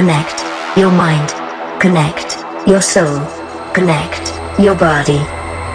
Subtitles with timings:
[0.00, 0.40] Connect
[0.78, 1.28] your mind.
[1.78, 3.20] Connect your soul.
[3.74, 5.18] Connect your body.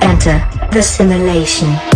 [0.01, 0.41] Enter
[0.71, 1.94] the simulation.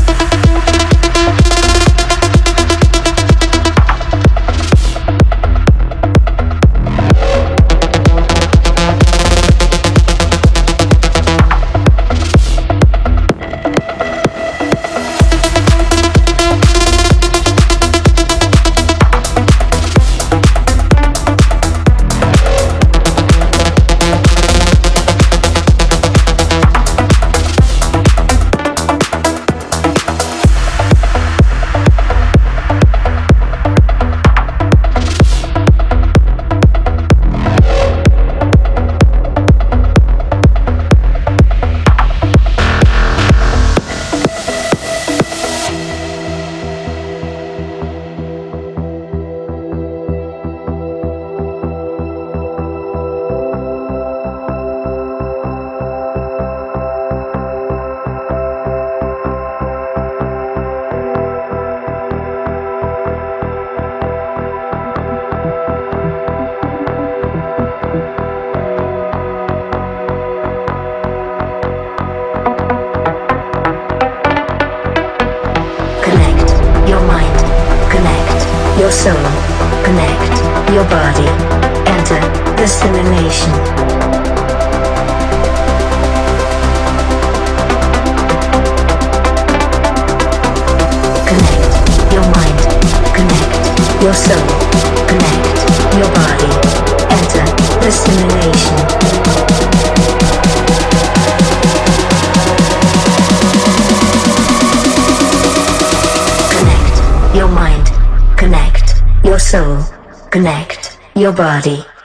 [111.59, 111.98] Body.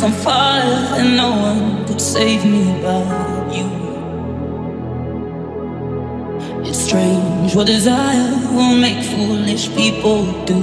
[0.00, 3.68] Was on fire and no one could save me but you.
[6.64, 10.58] It's strange what desire will make foolish people do.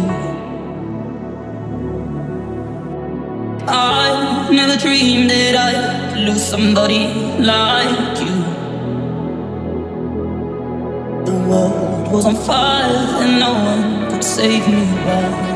[3.68, 8.38] I never dreamed that I'd lose somebody like you.
[11.26, 15.47] The world was on fire and no one could save me but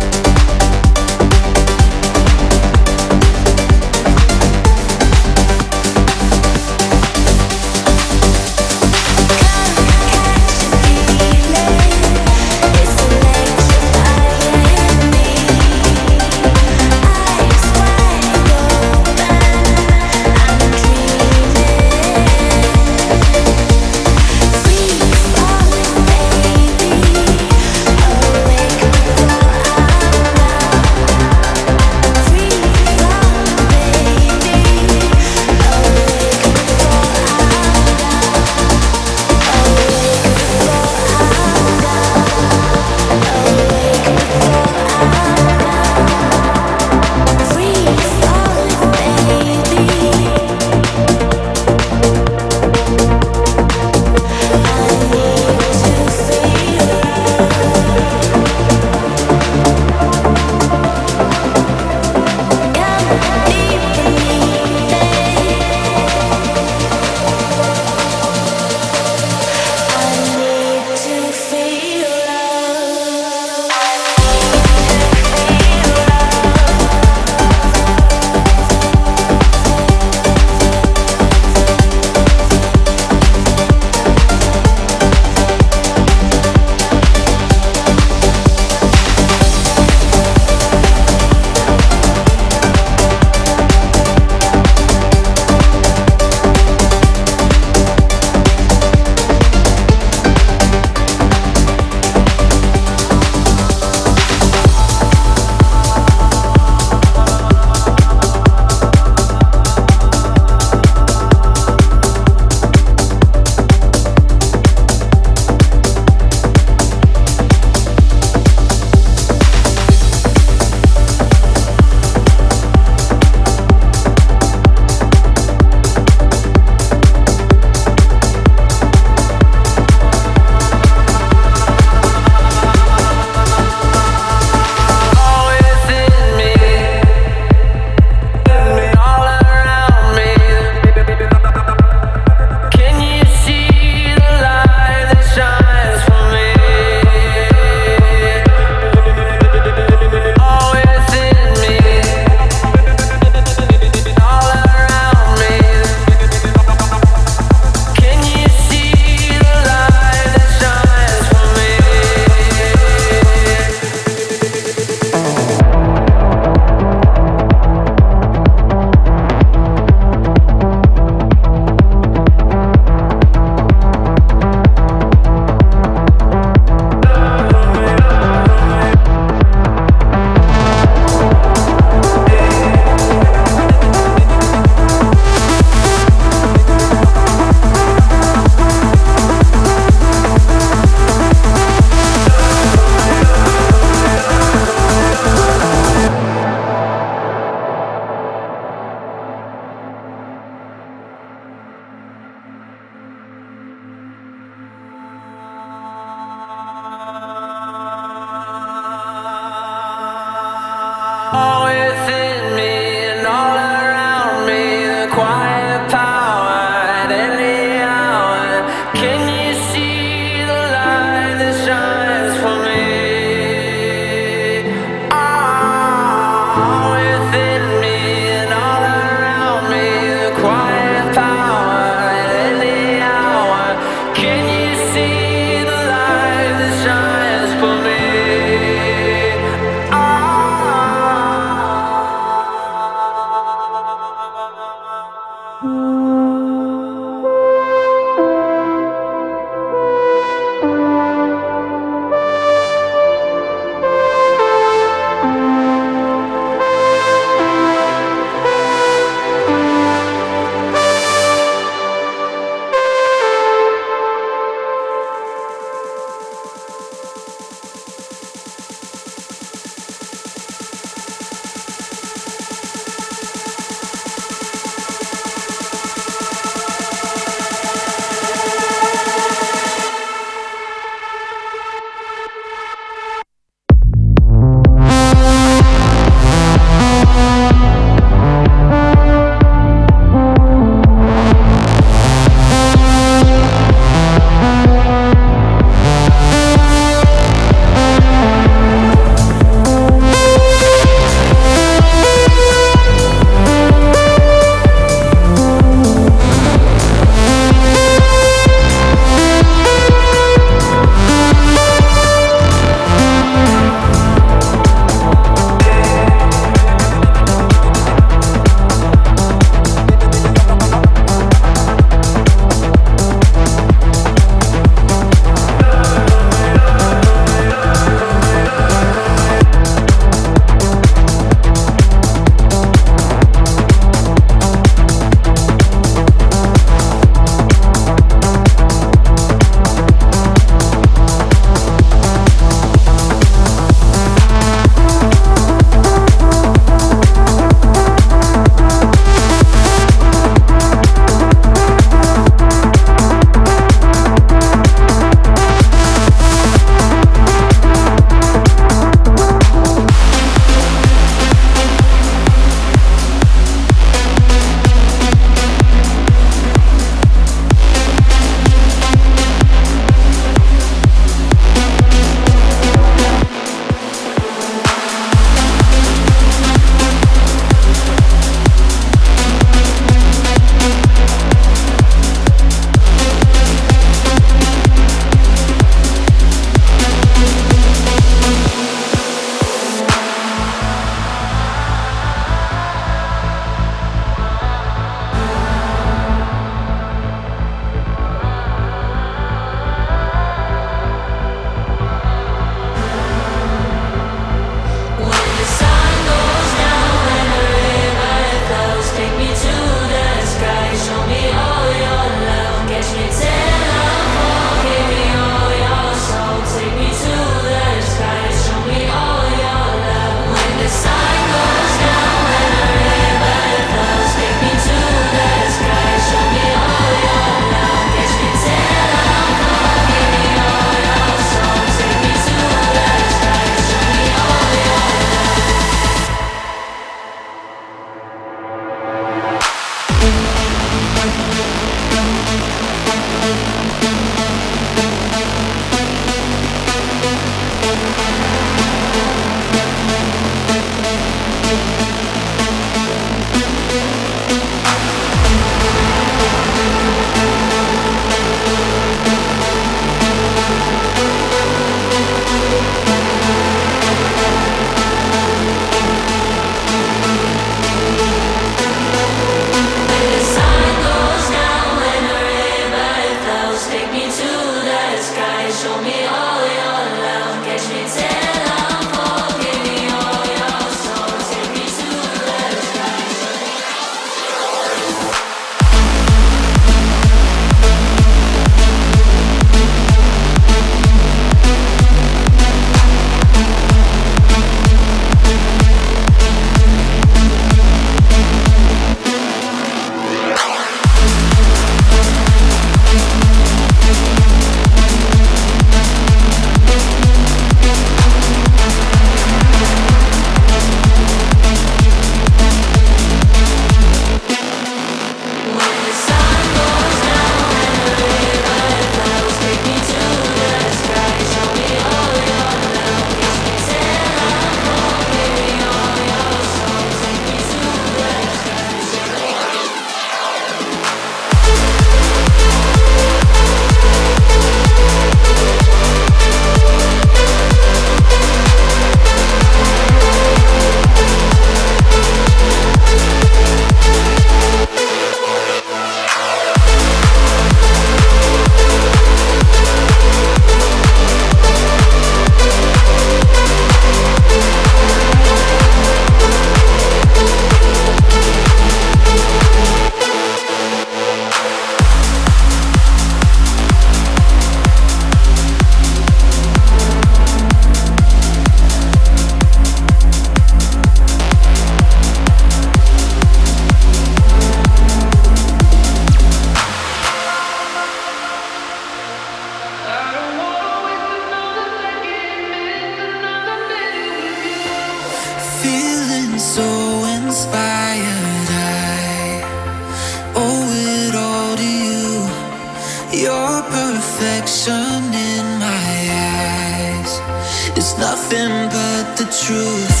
[599.70, 600.00] truth.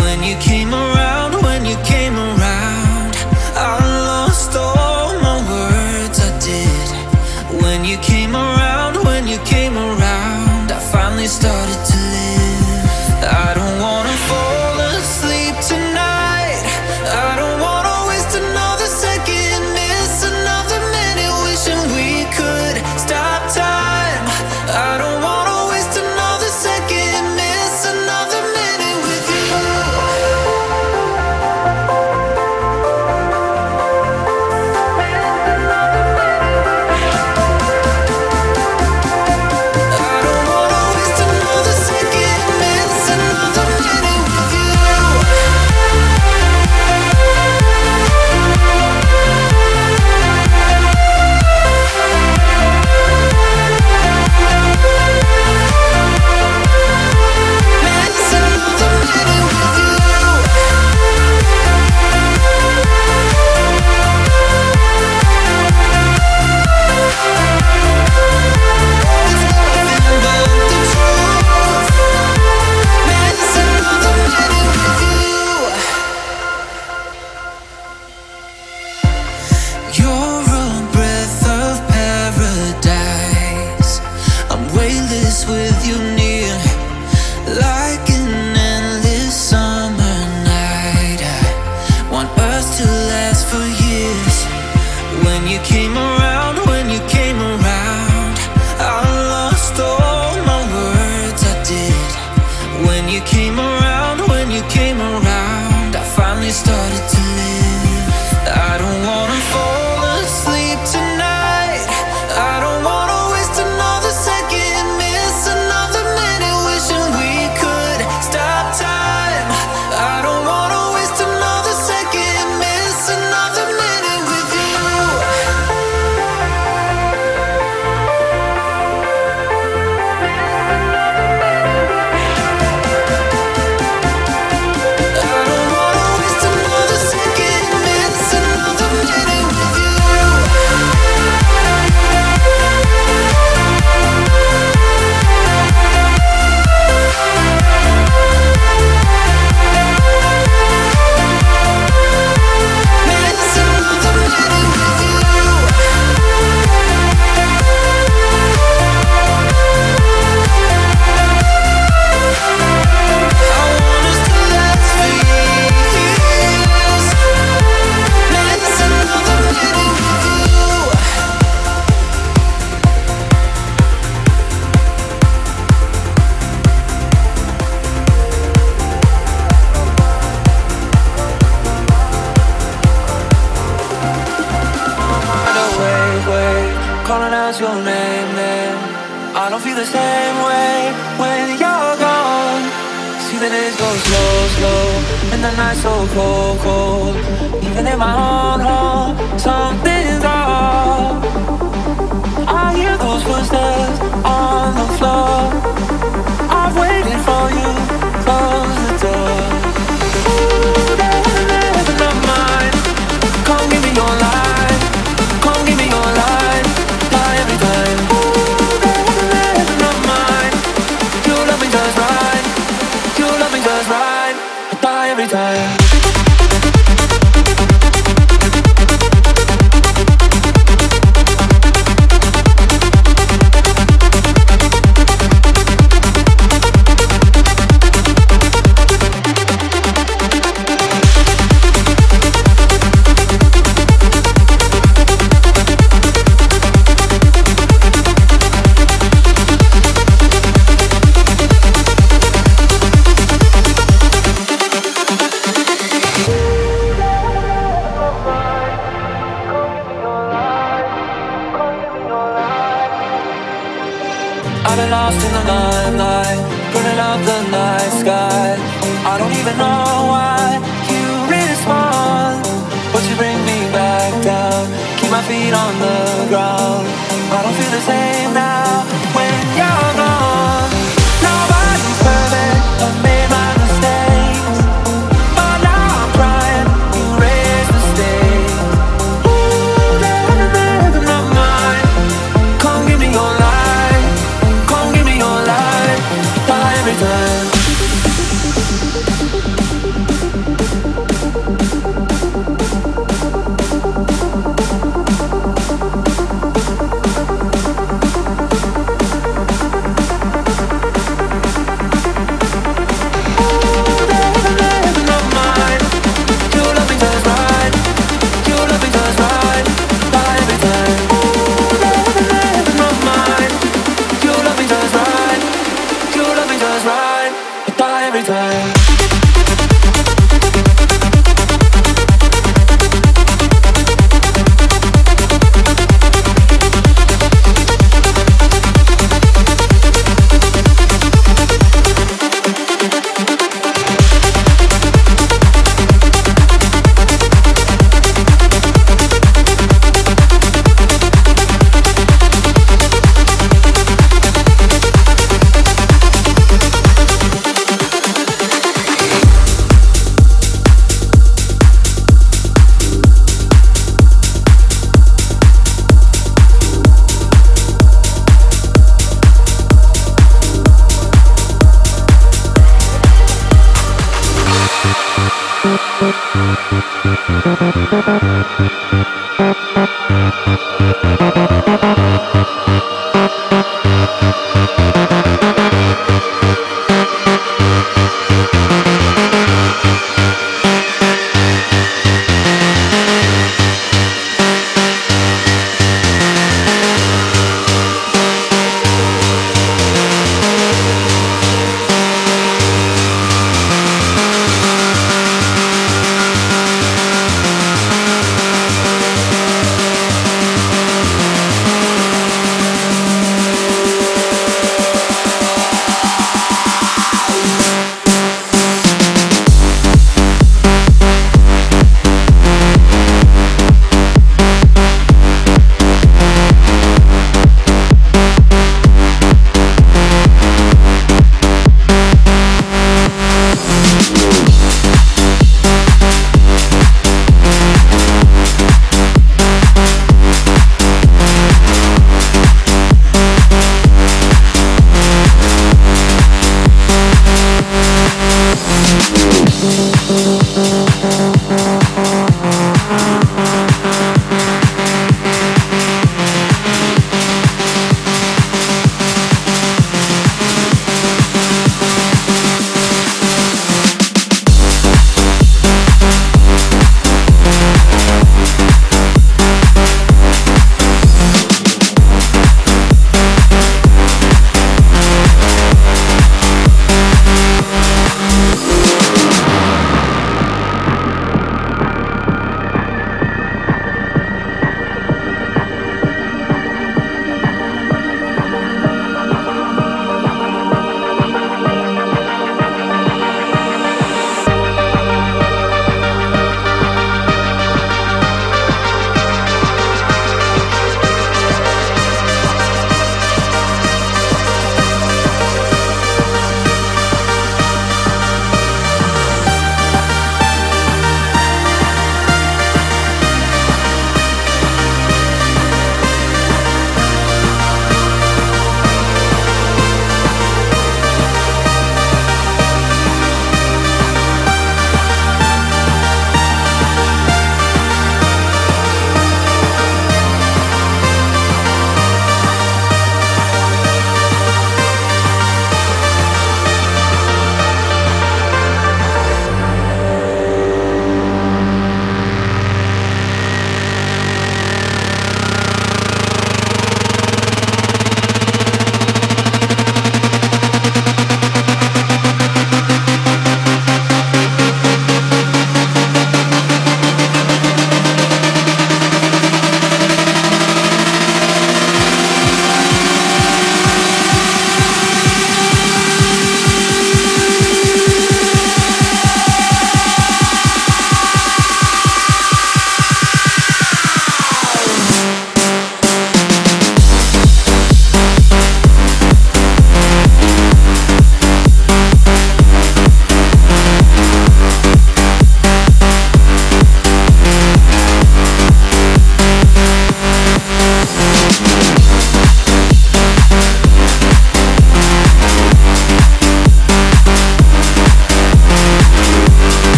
[0.00, 2.23] When you came around, when you came around,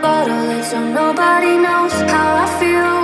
[0.00, 2.97] bottle it so nobody knows how I feel.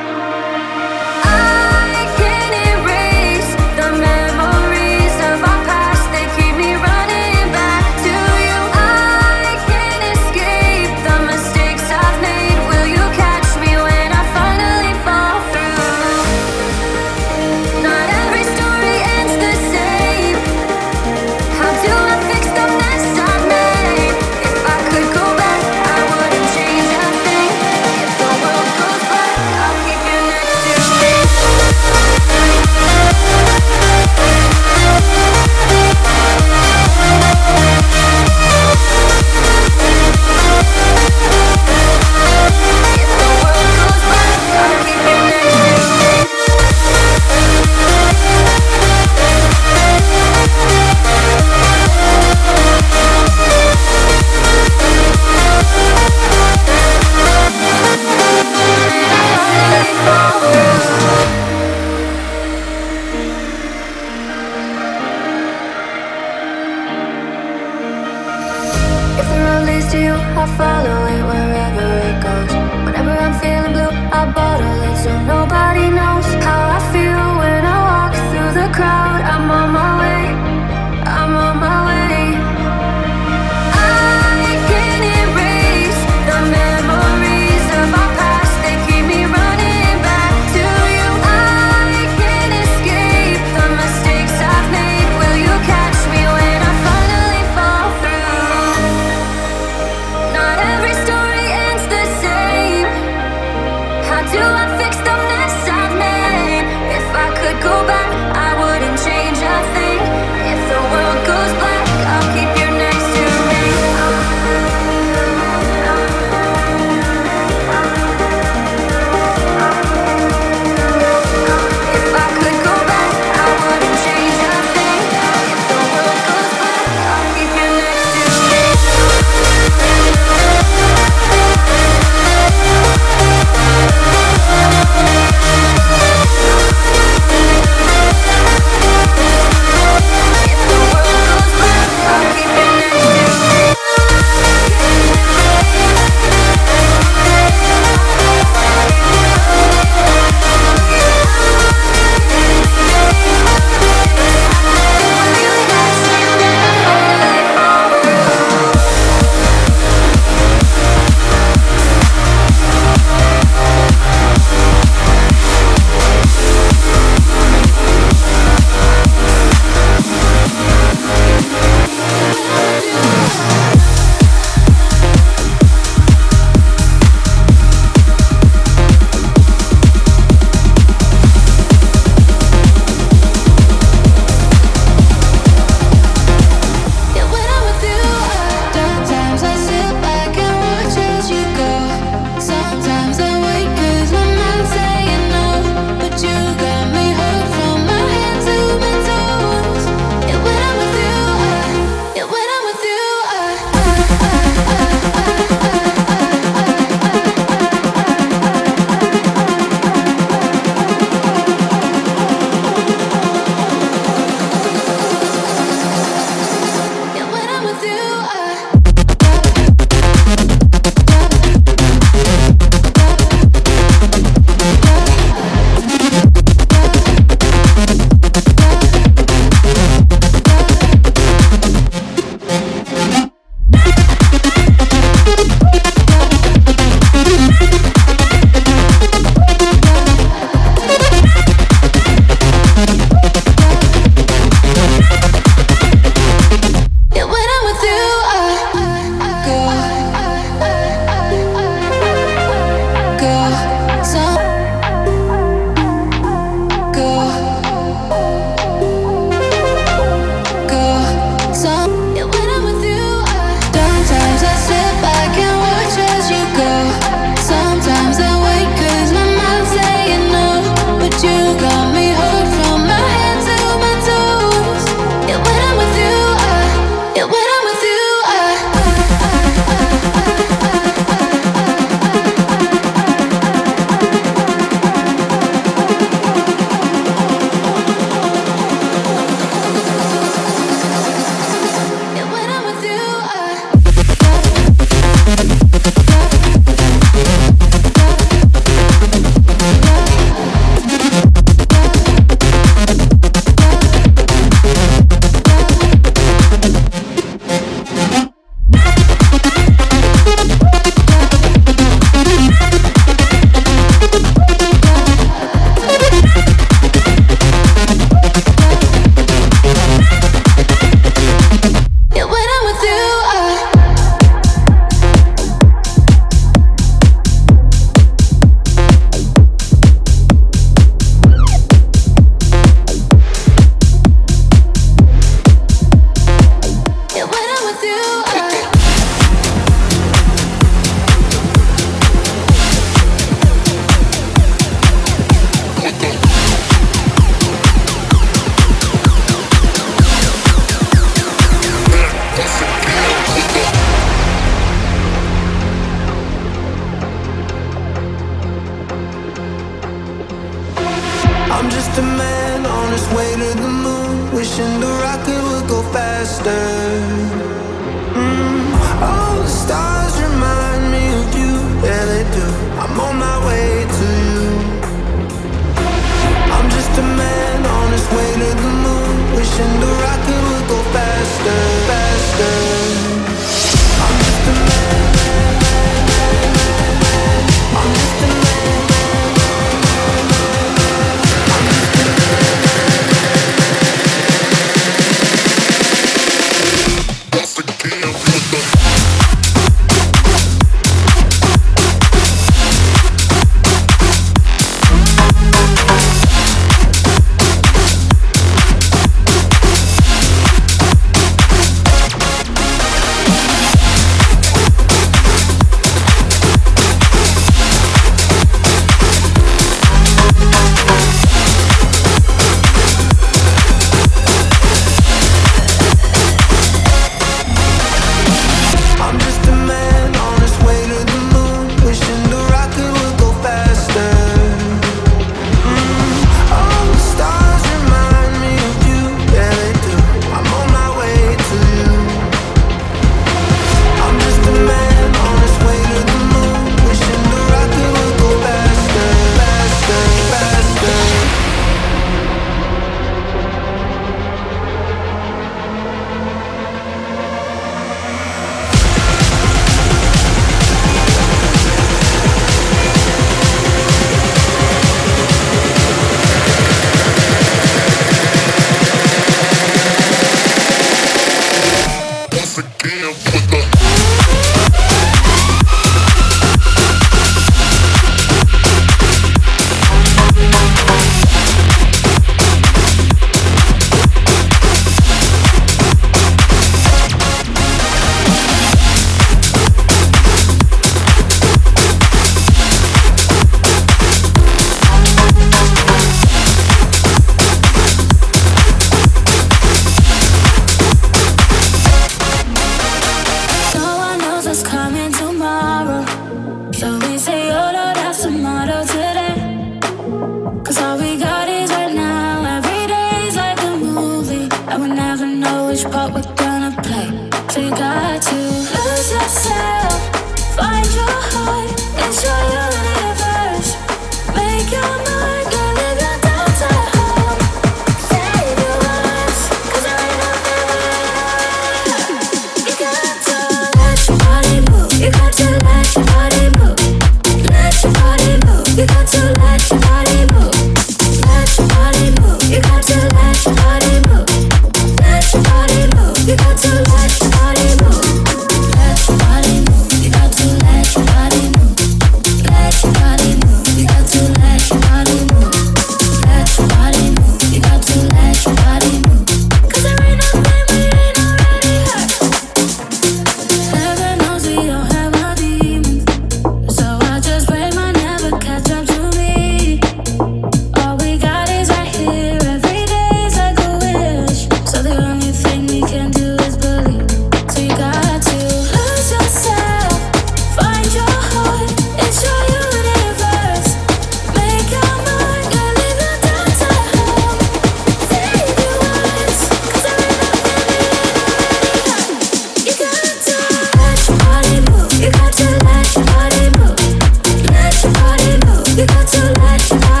[599.69, 600.00] time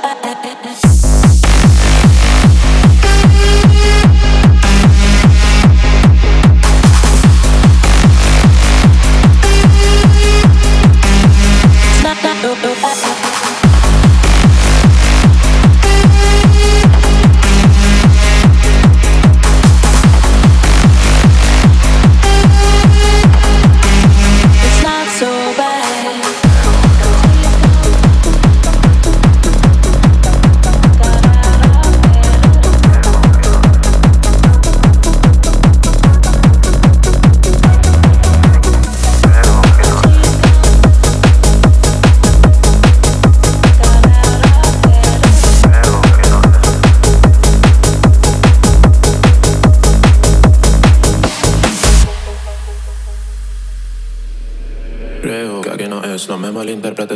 [0.00, 0.87] Bye.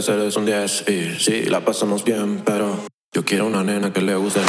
[0.08, 4.14] eres un 10 y sí, la pasamos bien, pero yo quiero una nena que le
[4.14, 4.40] guste.